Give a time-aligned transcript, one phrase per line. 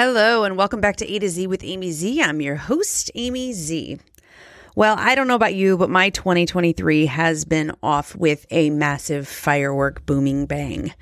[0.00, 2.22] Hello, and welcome back to A to Z with Amy Z.
[2.22, 3.98] I'm your host, Amy Z.
[4.76, 9.26] Well, I don't know about you, but my 2023 has been off with a massive
[9.26, 10.94] firework booming bang.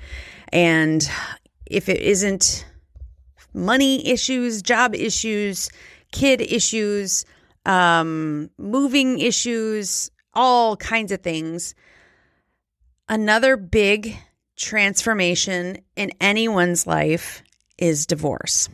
[0.51, 1.07] And
[1.67, 2.65] if it isn't
[3.53, 5.69] money issues, job issues,
[6.11, 7.23] kid issues,
[7.67, 11.75] um, moving issues, all kinds of things,
[13.07, 14.17] another big
[14.55, 17.43] transformation in anyone's life
[17.77, 18.69] is divorce.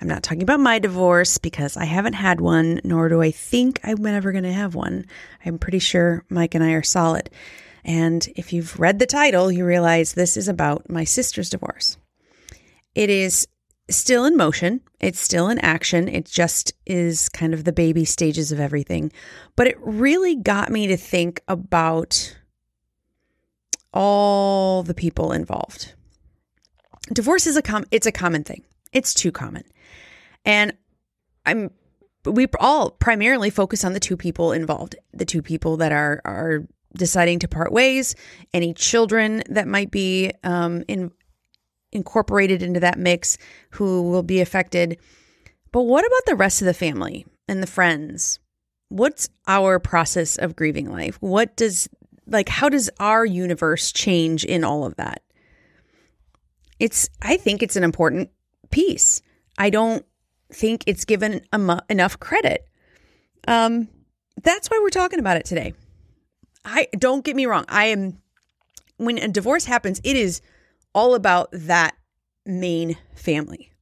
[0.00, 3.80] I'm not talking about my divorce because I haven't had one, nor do I think
[3.82, 5.06] I'm ever going to have one.
[5.44, 7.30] I'm pretty sure Mike and I are solid.
[7.84, 11.96] And if you've read the title, you realize this is about my sister's divorce.
[12.94, 13.48] It is
[13.90, 16.08] still in motion, it's still in action.
[16.08, 19.12] It just is kind of the baby stages of everything.
[19.56, 22.36] But it really got me to think about
[23.92, 25.94] all the people involved.
[27.12, 28.64] Divorce is a com- it's a common thing.
[28.98, 29.62] It's too common.
[30.44, 30.72] And
[31.46, 31.70] I'm
[32.24, 36.66] we all primarily focus on the two people involved, the two people that are are
[36.96, 38.16] deciding to part ways,
[38.52, 41.12] any children that might be um, in,
[41.92, 43.38] incorporated into that mix
[43.70, 44.98] who will be affected.
[45.70, 48.40] But what about the rest of the family and the friends?
[48.88, 51.18] What's our process of grieving life?
[51.20, 51.88] What does
[52.26, 55.22] like how does our universe change in all of that?
[56.80, 58.30] It's I think it's an important
[58.70, 59.22] piece.
[59.56, 60.04] I don't
[60.52, 61.42] think it's given
[61.90, 62.66] enough credit.
[63.46, 63.88] Um,
[64.42, 65.74] that's why we're talking about it today.
[66.64, 67.64] I don't get me wrong.
[67.68, 68.18] I am
[68.98, 70.42] when a divorce happens, it is
[70.94, 71.96] all about that
[72.44, 73.72] main family.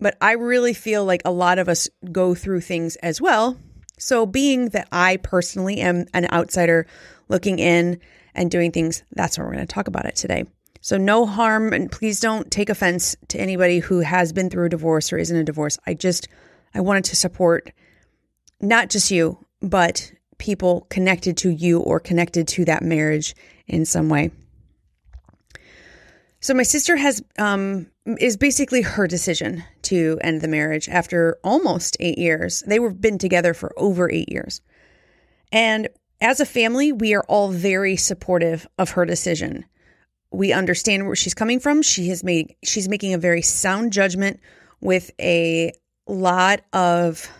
[0.00, 3.56] But I really feel like a lot of us go through things as well.
[3.98, 6.86] So, being that I personally am an outsider
[7.28, 8.00] looking in
[8.34, 10.44] and doing things, that's why we're going to talk about it today.
[10.84, 14.68] So, no harm, and please don't take offense to anybody who has been through a
[14.68, 15.78] divorce or is in a divorce.
[15.86, 16.26] I just,
[16.74, 17.70] I wanted to support
[18.60, 23.36] not just you, but people connected to you or connected to that marriage
[23.68, 24.32] in some way.
[26.40, 27.86] So, my sister has, um,
[28.18, 32.64] is basically her decision to end the marriage after almost eight years.
[32.66, 34.60] They were been together for over eight years.
[35.52, 35.86] And
[36.20, 39.64] as a family, we are all very supportive of her decision
[40.32, 41.82] we understand where she's coming from.
[41.82, 44.40] She has made she's making a very sound judgment
[44.80, 45.72] with a
[46.06, 47.30] lot of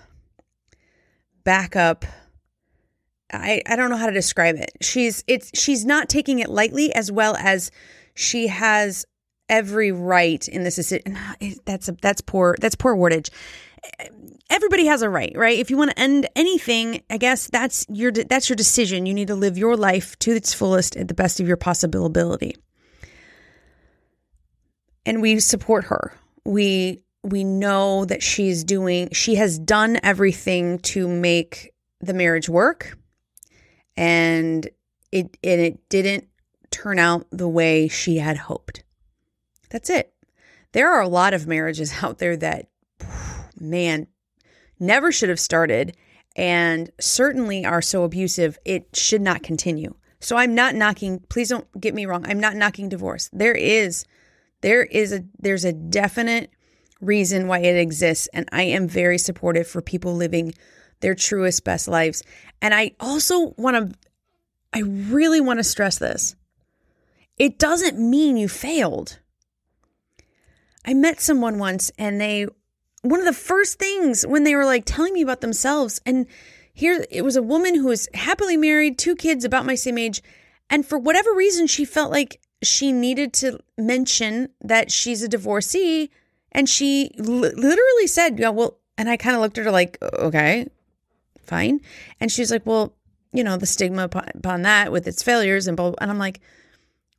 [1.44, 2.04] backup.
[3.32, 4.70] I, I don't know how to describe it.
[4.80, 7.70] She's it's she's not taking it lightly as well as
[8.14, 9.06] she has
[9.48, 11.16] every right in this decision.
[11.16, 13.30] Uh, that's a, that's poor that's poor wordage.
[14.50, 15.58] Everybody has a right, right?
[15.58, 19.06] If you want to end anything, I guess that's your that's your decision.
[19.06, 22.04] You need to live your life to its fullest at the best of your possible
[22.04, 22.56] ability
[25.06, 26.14] and we support her.
[26.44, 32.98] We we know that she's doing she has done everything to make the marriage work
[33.96, 34.68] and
[35.12, 36.26] it and it didn't
[36.70, 38.82] turn out the way she had hoped.
[39.70, 40.12] That's it.
[40.72, 42.68] There are a lot of marriages out there that
[43.60, 44.06] man
[44.80, 45.96] never should have started
[46.34, 49.94] and certainly are so abusive it should not continue.
[50.18, 52.24] So I'm not knocking please don't get me wrong.
[52.26, 53.28] I'm not knocking divorce.
[53.32, 54.04] There is
[54.62, 56.50] there is a there's a definite
[57.00, 60.54] reason why it exists and I am very supportive for people living
[61.00, 62.22] their truest best lives.
[62.62, 63.98] And I also want to
[64.72, 66.34] I really want to stress this.
[67.36, 69.18] It doesn't mean you failed.
[70.86, 72.46] I met someone once and they
[73.02, 76.26] one of the first things when they were like telling me about themselves and
[76.72, 80.22] here it was a woman who was happily married, two kids about my same age,
[80.70, 86.10] and for whatever reason she felt like she needed to mention that she's a divorcee.
[86.52, 89.98] And she l- literally said, Yeah, well, and I kind of looked at her like,
[90.02, 90.68] Okay,
[91.42, 91.80] fine.
[92.20, 92.94] And she's like, Well,
[93.32, 95.94] you know, the stigma upon that with its failures and blah.
[96.00, 96.40] And I'm like,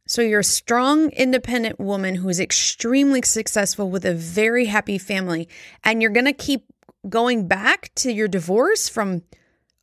[0.08, 5.50] So you're a strong, independent woman who is extremely successful with a very happy family.
[5.84, 6.66] And you're going to keep
[7.10, 9.24] going back to your divorce from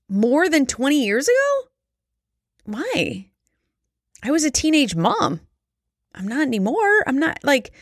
[0.09, 1.69] more than 20 years ago?
[2.65, 3.31] Why?
[4.23, 5.41] I was a teenage mom.
[6.15, 7.03] I'm not anymore.
[7.07, 7.73] I'm not like,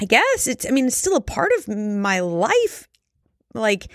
[0.00, 2.88] I guess it's, I mean, it's still a part of my life,
[3.54, 3.90] like,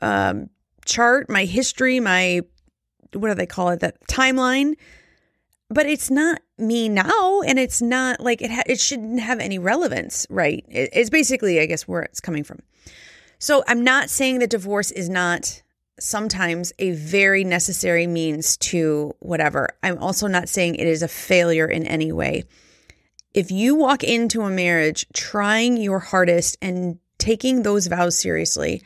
[0.00, 0.50] um,
[0.84, 2.42] chart, my history, my,
[3.12, 3.80] what do they call it?
[3.80, 4.74] That timeline.
[5.68, 7.40] But it's not me now.
[7.42, 10.64] And it's not like it, ha- it shouldn't have any relevance, right?
[10.68, 12.60] It, it's basically, I guess, where it's coming from.
[13.38, 15.62] So I'm not saying that divorce is not
[15.98, 19.70] sometimes a very necessary means to whatever.
[19.82, 22.44] I'm also not saying it is a failure in any way
[23.36, 28.82] if you walk into a marriage trying your hardest and taking those vows seriously,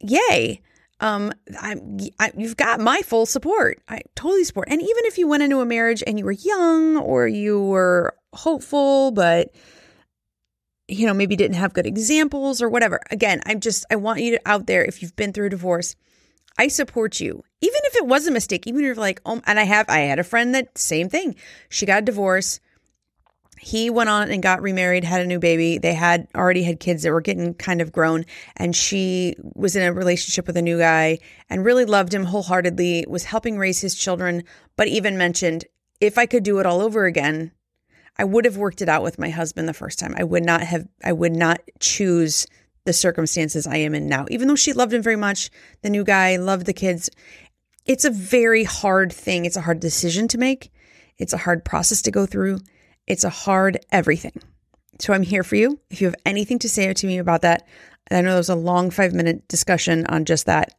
[0.00, 0.62] yay.
[0.98, 1.30] Um,
[1.60, 1.76] I,
[2.18, 3.82] I, you've got my full support.
[3.86, 4.68] I totally support.
[4.70, 8.16] And even if you went into a marriage and you were young or you were
[8.32, 9.54] hopeful, but
[10.88, 13.00] you know maybe didn't have good examples or whatever.
[13.10, 15.96] Again, I'm just I want you to, out there if you've been through a divorce,
[16.56, 17.44] I support you.
[17.60, 20.00] Even if it was a mistake, even if you're like, oh, and I have, I
[20.00, 21.34] had a friend that same thing.
[21.68, 22.60] She got a divorce
[23.64, 25.78] he went on and got remarried, had a new baby.
[25.78, 28.26] They had already had kids that were getting kind of grown.
[28.56, 31.18] And she was in a relationship with a new guy
[31.48, 34.44] and really loved him wholeheartedly, was helping raise his children,
[34.76, 35.64] but even mentioned,
[35.98, 37.52] if I could do it all over again,
[38.18, 40.14] I would have worked it out with my husband the first time.
[40.18, 42.46] I would not have, I would not choose
[42.84, 44.26] the circumstances I am in now.
[44.28, 45.48] Even though she loved him very much,
[45.80, 47.08] the new guy loved the kids.
[47.86, 49.46] It's a very hard thing.
[49.46, 50.70] It's a hard decision to make.
[51.16, 52.58] It's a hard process to go through.
[53.06, 54.40] It's a hard everything.
[55.00, 55.80] So I'm here for you.
[55.90, 57.66] If you have anything to say to me about that,
[58.10, 60.74] I know there was a long five minute discussion on just that.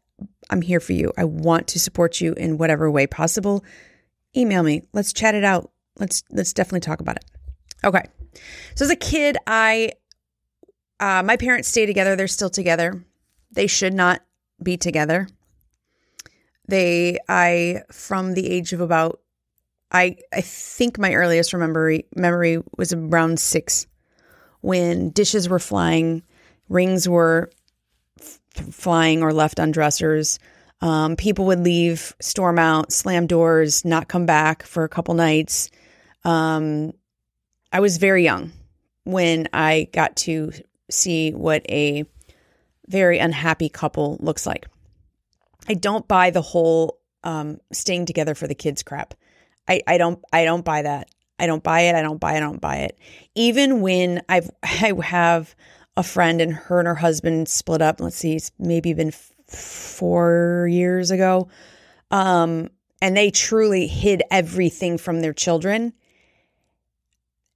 [0.49, 1.11] I'm here for you.
[1.17, 3.63] I want to support you in whatever way possible.
[4.37, 4.83] Email me.
[4.93, 5.71] Let's chat it out.
[5.97, 7.25] Let's let's definitely talk about it.
[7.83, 8.03] Okay.
[8.75, 9.93] So as a kid, I
[10.99, 12.15] uh, my parents stay together.
[12.15, 13.03] They're still together.
[13.51, 14.21] They should not
[14.61, 15.27] be together.
[16.67, 19.19] They I from the age of about
[19.95, 23.87] I I think my earliest memory memory was around six,
[24.59, 26.21] when dishes were flying,
[26.67, 27.49] rings were
[28.19, 28.39] f-
[28.71, 30.37] flying or left on dressers.
[30.81, 35.69] Um, people would leave, storm out, slam doors, not come back for a couple nights.
[36.25, 36.91] Um,
[37.71, 38.51] I was very young
[39.05, 40.51] when I got to
[40.89, 42.03] see what a
[42.87, 44.67] very unhappy couple looks like.
[45.69, 49.13] I don't buy the whole um, staying together for the kids crap.
[49.67, 51.09] I, I don't I don't buy that.
[51.37, 51.95] I don't buy it.
[51.95, 52.37] I don't buy it.
[52.37, 52.97] I don't buy it.
[53.35, 55.55] Even when I've I have
[55.97, 57.99] a friend and her and her husband split up.
[57.99, 61.47] Let's see, it's maybe been f- four years ago.
[62.11, 62.69] Um,
[63.01, 65.93] and they truly hid everything from their children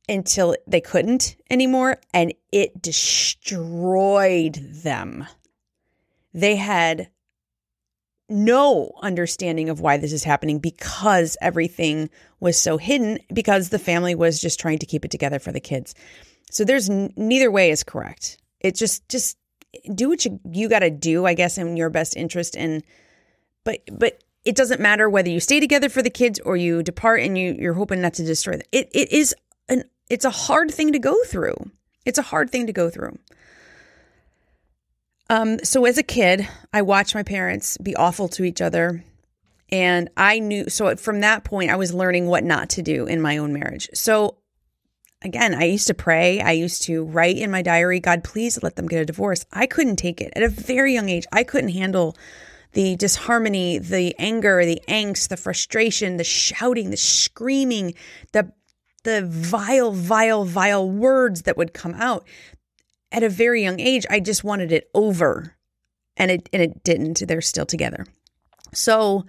[0.08, 5.28] until they couldn't anymore, and it destroyed them.
[6.34, 7.10] They had
[8.30, 12.10] no understanding of why this is happening because everything
[12.40, 15.60] was so hidden because the family was just trying to keep it together for the
[15.60, 15.96] kids.
[16.52, 18.38] So there's n- neither way is correct.
[18.60, 19.38] It just just
[19.94, 22.56] do what you you got to do, I guess, in your best interest.
[22.56, 22.84] And
[23.64, 27.22] but but it doesn't matter whether you stay together for the kids or you depart
[27.22, 28.68] and you you're hoping not to destroy them.
[28.72, 29.36] It it is
[29.68, 31.72] an it's a hard thing to go through.
[32.06, 33.18] It's a hard thing to go through.
[35.30, 39.04] Um, so as a kid, I watched my parents be awful to each other.
[39.72, 43.22] And I knew, so from that point, I was learning what not to do in
[43.22, 43.88] my own marriage.
[43.94, 44.38] So
[45.22, 46.42] again, I used to pray.
[46.42, 49.46] I used to write in my diary, God, please let them get a divorce.
[49.52, 51.28] I couldn't take it at a very young age.
[51.32, 52.18] I couldn't handle
[52.74, 57.94] the disharmony, the anger, the angst, the frustration, the shouting, the screaming,
[58.32, 58.52] the
[59.06, 62.28] the vile, vile, vile words that would come out
[63.12, 65.56] at a very young age, I just wanted it over.
[66.18, 67.26] And it and it didn't.
[67.28, 68.06] They're still together.
[68.74, 69.26] So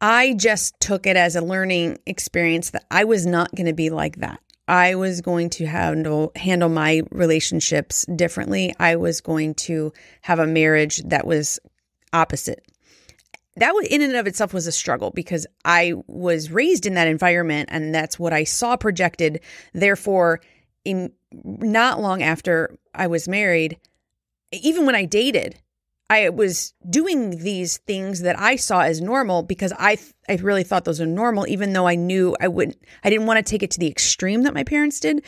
[0.00, 3.90] I just took it as a learning experience that I was not going to be
[3.90, 4.40] like that.
[4.66, 8.74] I was going to handle handle my relationships differently.
[8.78, 11.58] I was going to have a marriage that was
[12.12, 12.66] opposite.
[13.56, 17.68] That in and of itself was a struggle because I was raised in that environment
[17.70, 19.40] and that's what I saw projected.
[19.74, 20.40] Therefore,
[20.84, 23.78] in, not long after I was married,
[24.52, 25.56] even when I dated,
[26.10, 29.98] I was doing these things that I saw as normal because I
[30.28, 32.78] I really thought those were normal, even though I knew I wouldn't.
[33.02, 35.24] I didn't want to take it to the extreme that my parents did.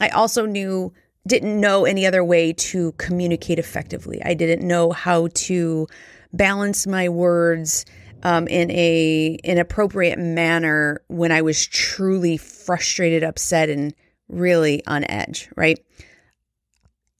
[0.00, 0.92] I also knew
[1.26, 4.20] didn't know any other way to communicate effectively.
[4.24, 5.86] I didn't know how to
[6.32, 7.84] balance my words
[8.22, 13.94] um, in a an appropriate manner when I was truly frustrated, upset, and
[14.28, 15.78] really on edge, right?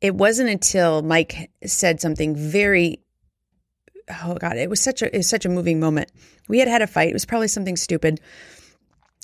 [0.00, 3.00] It wasn't until Mike said something very
[4.23, 6.11] oh god, it was such a was such a moving moment.
[6.49, 7.11] We had had a fight.
[7.11, 8.21] It was probably something stupid.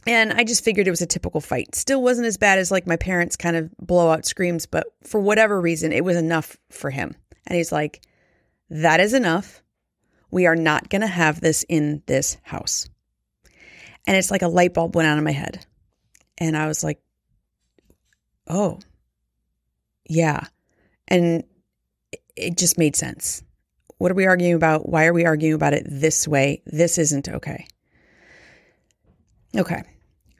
[0.06, 1.74] And I just figured it was a typical fight.
[1.74, 5.58] Still wasn't as bad as like my parents kind of blowout screams, but for whatever
[5.58, 7.14] reason, it was enough for him.
[7.46, 8.02] And he's like,
[8.68, 9.62] that is enough.
[10.30, 12.88] We are not going to have this in this house.
[14.06, 15.64] And it's like a light bulb went on in my head.
[16.36, 17.00] And I was like,
[18.46, 18.80] oh,
[20.08, 20.46] yeah.
[21.08, 21.44] And
[22.36, 23.42] it just made sense.
[23.98, 24.88] What are we arguing about?
[24.88, 26.62] Why are we arguing about it this way?
[26.66, 27.66] This isn't okay.
[29.56, 29.82] Okay.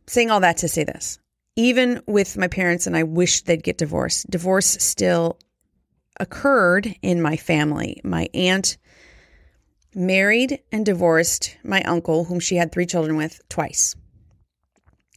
[0.07, 1.19] Saying all that to say this
[1.57, 5.39] even with my parents, and I wish they'd get divorced, divorce still
[6.19, 8.01] occurred in my family.
[8.05, 8.77] My aunt
[9.95, 13.95] married and divorced my uncle, whom she had three children with, twice.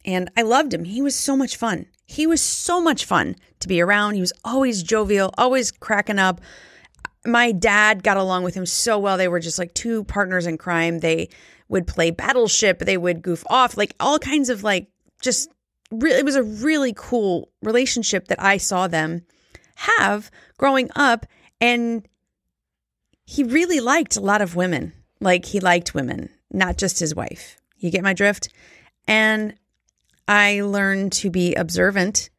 [0.06, 0.84] And I loved him.
[0.84, 1.88] He was so much fun.
[2.08, 4.16] He was so much fun to be around.
[4.16, 6.42] He was always jovial, always cracking up.
[7.26, 9.18] My dad got along with him so well.
[9.18, 11.00] They were just like two partners in crime.
[11.00, 11.30] They
[11.70, 14.88] would play battleship, they would goof off, like all kinds of like
[15.22, 15.50] just
[15.92, 19.26] really, it was a really cool relationship that I saw them
[19.76, 21.26] have growing up.
[21.60, 22.08] And
[23.26, 24.94] he really liked a lot of women.
[25.20, 27.58] Like he liked women, not just his wife.
[27.78, 28.50] You get my drift?
[29.08, 29.56] And
[30.28, 32.30] I learned to be observant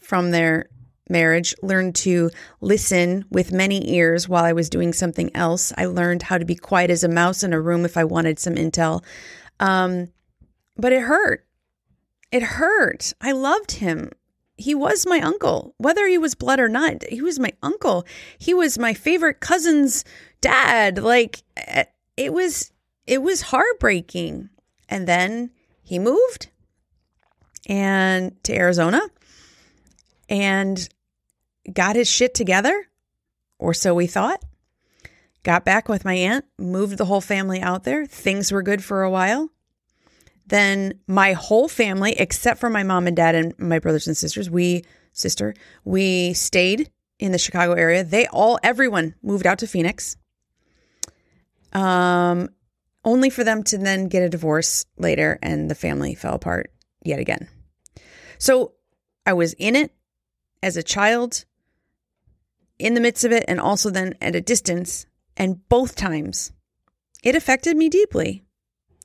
[0.00, 0.68] from their
[1.08, 2.30] marriage, learned to
[2.60, 5.72] listen with many ears while I was doing something else.
[5.76, 8.38] I learned how to be quiet as a mouse in a room if I wanted
[8.38, 9.02] some intel.
[9.58, 10.08] Um,
[10.76, 11.46] but it hurt.
[12.30, 13.12] It hurt.
[13.20, 14.10] I loved him.
[14.56, 17.02] He was my uncle, whether he was blood or not.
[17.08, 18.06] He was my uncle.
[18.38, 20.04] He was my favorite cousin's
[20.40, 20.98] dad.
[20.98, 21.84] Like eh,
[22.16, 22.70] it was,
[23.06, 24.50] it was heartbreaking.
[24.88, 25.50] And then
[25.82, 26.50] he moved
[27.66, 29.00] and to Arizona
[30.28, 30.88] and
[31.72, 32.86] got his shit together,
[33.58, 34.42] or so we thought.
[35.42, 38.06] Got back with my aunt, moved the whole family out there.
[38.06, 39.48] Things were good for a while.
[40.46, 44.50] Then my whole family, except for my mom and dad and my brothers and sisters,
[44.50, 48.04] we sister, we stayed in the Chicago area.
[48.04, 50.16] They all, everyone moved out to Phoenix.
[51.72, 52.48] Um,
[53.04, 56.70] only for them to then get a divorce later and the family fell apart
[57.02, 57.48] yet again.
[58.38, 58.72] So
[59.26, 59.92] I was in it
[60.62, 61.44] as a child,
[62.78, 65.06] in the midst of it, and also then at a distance.
[65.36, 66.52] And both times
[67.22, 68.44] it affected me deeply.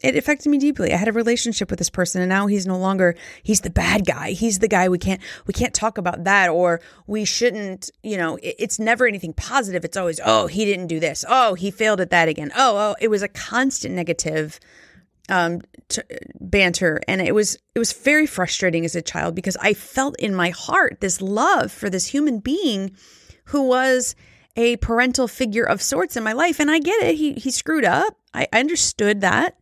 [0.02, 0.94] It affected me deeply.
[0.94, 4.06] I had a relationship with this person and now he's no longer he's the bad
[4.06, 4.32] guy.
[4.32, 8.36] He's the guy we can't we can't talk about that or we shouldn't, you know,
[8.38, 9.86] it, it's never anything positive.
[9.86, 11.24] It's always, "Oh, he didn't do this.
[11.28, 14.60] Oh, he failed at that again." Oh, oh, it was a constant negative
[15.30, 16.02] um, t-
[16.40, 20.36] banter, and it was it was very frustrating as a child because I felt in
[20.36, 22.96] my heart this love for this human being
[23.46, 24.16] who was
[24.56, 27.16] a parental figure of sorts in my life, and I get it.
[27.16, 28.18] He he screwed up.
[28.34, 29.58] I, understood that,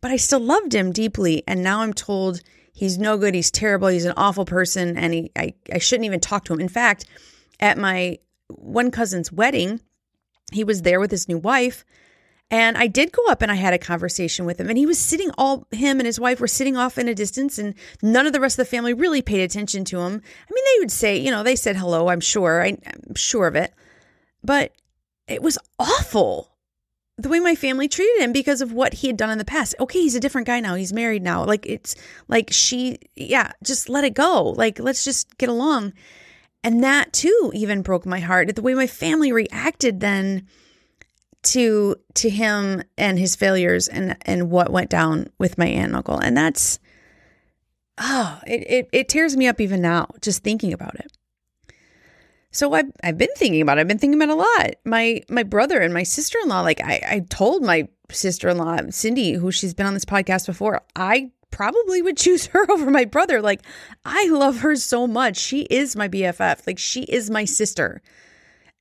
[0.00, 1.42] but I still loved him deeply.
[1.46, 2.40] And now I'm told
[2.72, 3.34] he's no good.
[3.34, 3.88] He's terrible.
[3.88, 6.60] He's an awful person, and he I I shouldn't even talk to him.
[6.60, 7.04] In fact,
[7.60, 9.80] at my one cousin's wedding,
[10.52, 11.84] he was there with his new wife
[12.50, 14.68] and I did go up and I had a conversation with him.
[14.68, 17.58] And he was sitting all, him and his wife were sitting off in a distance,
[17.58, 20.22] and none of the rest of the family really paid attention to him.
[20.22, 22.62] I mean, they would say, you know, they said hello, I'm sure.
[22.62, 23.74] I, I'm sure of it.
[24.42, 24.72] But
[25.26, 26.54] it was awful
[27.18, 29.74] the way my family treated him because of what he had done in the past.
[29.80, 30.76] Okay, he's a different guy now.
[30.76, 31.44] He's married now.
[31.44, 31.96] Like, it's
[32.28, 34.54] like she, yeah, just let it go.
[34.56, 35.92] Like, let's just get along.
[36.62, 38.54] And that too even broke my heart.
[38.54, 40.46] The way my family reacted then
[41.42, 45.96] to to him and his failures and and what went down with my aunt and
[45.96, 46.78] uncle and that's
[47.98, 51.12] oh it, it, it tears me up even now just thinking about it
[52.50, 53.82] so I've, I've been thinking about it.
[53.82, 54.74] I've been thinking about a lot.
[54.84, 56.62] My my brother and my sister in law.
[56.62, 60.46] Like I, I told my sister in law Cindy, who she's been on this podcast
[60.46, 63.42] before, I probably would choose her over my brother.
[63.42, 63.62] Like
[64.04, 65.36] I love her so much.
[65.36, 66.66] She is my BFF.
[66.66, 68.00] Like she is my sister,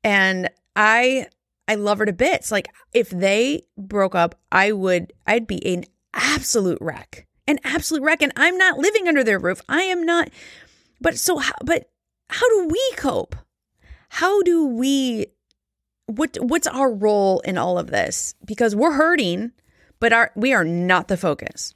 [0.04, 1.28] and I
[1.68, 2.52] I love her to bits.
[2.52, 7.28] Like if they broke up, I would I'd be an absolute wreck.
[7.48, 9.62] An absolute wreck and I'm not living under their roof.
[9.70, 10.30] I am not
[11.00, 11.90] but so how but
[12.30, 13.36] how do we cope?
[14.10, 15.28] How do we
[16.08, 18.36] what what's our role in all of this?
[18.46, 19.52] Because we're hurting,
[20.00, 21.74] but our we are not the focus.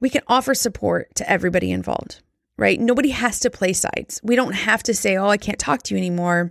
[0.00, 2.22] We can offer support to everybody involved,
[2.56, 2.80] right?
[2.80, 4.20] Nobody has to play sides.
[4.22, 6.50] We don't have to say, "Oh, I can't talk to you anymore."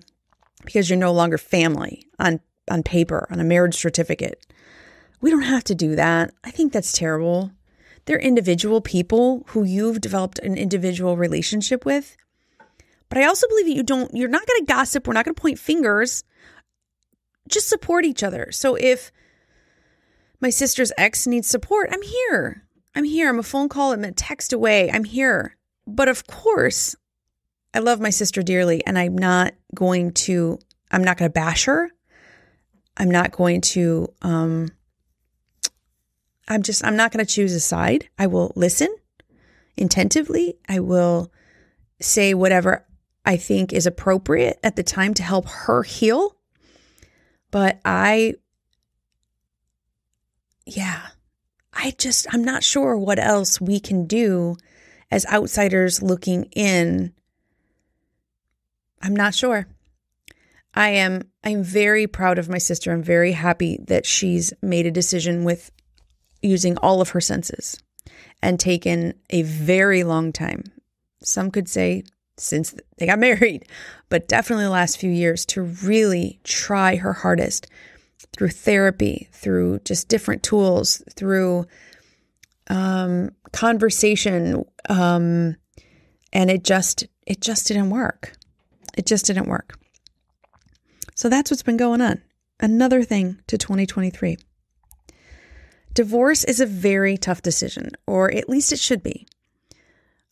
[0.65, 2.39] Because you're no longer family on
[2.69, 4.45] on paper on a marriage certificate.
[5.21, 6.33] We don't have to do that.
[6.43, 7.51] I think that's terrible.
[8.05, 12.15] They're individual people who you've developed an individual relationship with.
[13.09, 15.35] But I also believe that you don't you're not going to gossip, we're not going
[15.35, 16.23] to point fingers.
[17.47, 18.51] Just support each other.
[18.51, 19.11] So if
[20.39, 22.63] my sister's ex needs support, I'm here.
[22.95, 23.29] I'm here.
[23.29, 24.91] I'm a phone call, I'm a text away.
[24.91, 25.55] I'm here.
[25.87, 26.95] But of course,
[27.73, 30.59] I love my sister dearly and I'm not going to
[30.91, 31.91] I'm not going to bash her.
[32.97, 34.69] I'm not going to um
[36.47, 38.09] I'm just I'm not going to choose a side.
[38.17, 38.93] I will listen
[39.77, 40.57] intentively.
[40.67, 41.31] I will
[42.01, 42.85] say whatever
[43.25, 46.35] I think is appropriate at the time to help her heal.
[47.51, 48.35] But I
[50.65, 51.07] yeah,
[51.73, 54.57] I just I'm not sure what else we can do
[55.11, 57.13] as outsiders looking in,
[59.01, 59.67] I'm not sure.
[60.73, 62.91] I am I'm very proud of my sister.
[62.91, 65.71] I'm very happy that she's made a decision with
[66.41, 67.81] using all of her senses
[68.41, 70.63] and taken a very long time.
[71.21, 72.03] Some could say
[72.37, 73.65] since they got married,
[74.09, 77.67] but definitely the last few years to really try her hardest
[78.33, 81.65] through therapy, through just different tools, through
[82.69, 85.55] um, conversation, um,
[86.31, 88.33] and it just it just didn't work.
[88.97, 89.77] It just didn't work.
[91.15, 92.21] So that's what's been going on.
[92.59, 94.37] Another thing to 2023.
[95.93, 99.27] Divorce is a very tough decision, or at least it should be.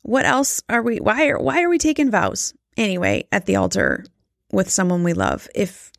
[0.04, 4.06] What else are we why are why are we taking vows anyway at the altar
[4.52, 5.92] with someone we love if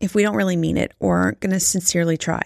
[0.00, 2.42] if we don't really mean it or aren't going to sincerely try?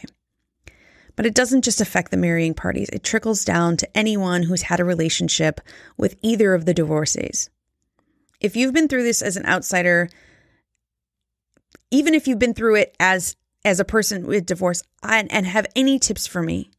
[1.17, 2.89] But it doesn't just affect the marrying parties.
[2.91, 5.61] It trickles down to anyone who's had a relationship
[5.97, 7.51] with either of the divorcees.
[8.41, 10.09] If you've been through this as an outsider,
[11.91, 15.67] even if you've been through it as as a person with divorce and, and have
[15.75, 16.71] any tips for me,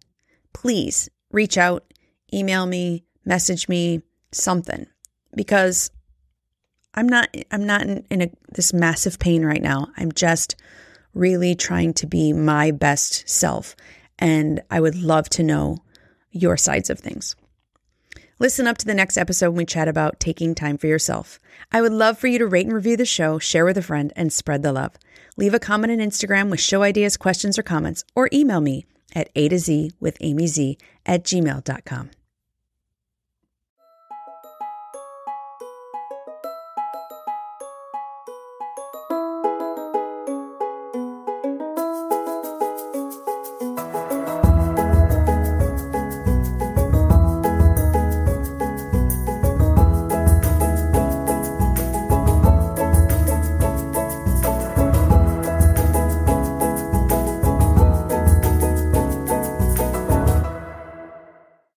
[0.54, 1.94] please reach out,
[2.34, 4.02] email me, message me,
[4.32, 4.88] something
[5.36, 5.92] because
[6.94, 9.88] I'm not I'm not in, in a, this massive pain right now.
[9.98, 10.56] I'm just
[11.14, 13.76] really trying to be my best self
[14.18, 15.78] and I would love to know
[16.32, 17.36] your sides of things.
[18.42, 21.40] Listen up to the next episode when we chat about taking time for yourself.
[21.74, 24.14] I would love for you to rate and review the show, share with a friend,
[24.16, 24.94] and spread the love.
[25.36, 29.30] Leave a comment on Instagram with show ideas, questions, or comments, or email me at
[29.36, 32.12] A to Z with Amy Z at gmail.com.